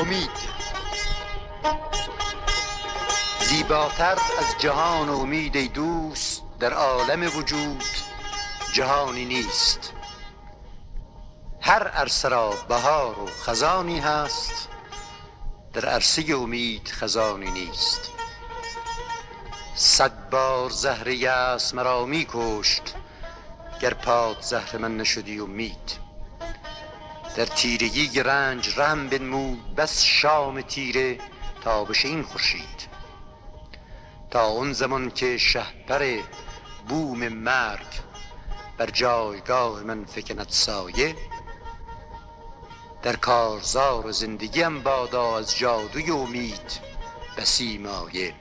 امید. 0.00 0.30
زیباتر 3.40 4.12
از 4.12 4.58
جهان 4.58 5.08
امید 5.08 5.56
ای 5.56 5.68
دوست 5.68 6.42
در 6.60 6.72
عالم 6.72 7.36
وجود 7.36 7.84
جهانی 8.72 9.24
نیست. 9.24 9.92
هر 11.60 11.88
عرصه 11.88 12.28
را 12.28 12.54
بهار 12.68 13.18
و 13.18 13.26
خزانی 13.26 13.98
هست 13.98 14.68
در 15.72 15.86
عرصه 15.86 16.24
امید 16.34 16.88
خزانی 16.88 17.50
نیست. 17.50 18.00
صد 19.74 20.30
بار 20.30 20.70
زهر 20.70 21.08
یأس 21.08 21.74
مرا 21.74 22.04
می 22.04 22.26
کشت 22.32 22.94
گر 23.80 23.94
پاد 23.94 24.40
زهر 24.40 24.76
من 24.76 24.96
نشدی 24.96 25.40
امید. 25.40 26.09
در 27.40 27.46
تیرگی 27.46 28.22
رنج 28.22 28.78
رحم 28.78 29.08
بنمود 29.08 29.74
بس 29.74 30.02
شام 30.02 30.60
تیره 30.60 31.18
تا 31.60 31.84
بشه 31.84 32.08
این 32.08 32.22
خورشید. 32.22 32.88
تا 34.30 34.40
آن 34.40 34.72
زمان 34.72 35.10
که 35.10 35.38
شهپر 35.38 36.18
بوم 36.88 37.28
مرگ 37.28 37.86
بر 38.78 38.90
جایگاه 38.90 39.82
من 39.82 40.04
فکند 40.04 40.46
سایه 40.48 41.16
در 43.02 43.16
کارزار 43.16 44.10
زندگیم 44.10 44.82
بادا 44.82 45.38
از 45.38 45.58
جادوی 45.58 46.10
امید 46.10 46.80
بسی 47.36 47.78
مایه. 47.78 48.34